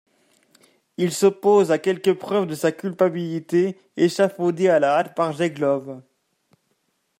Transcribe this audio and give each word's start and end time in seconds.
Il 0.97 1.11
s'oppose 1.11 1.71
à 1.71 1.77
quelques 1.77 2.15
preuves 2.17 2.47
de 2.47 2.55
sa 2.55 2.71
culpabilité 2.71 3.77
échafaudées 3.97 4.67
à 4.67 4.79
la 4.79 4.97
hâte 4.97 5.13
par 5.15 5.31
Jeglov. 5.31 6.01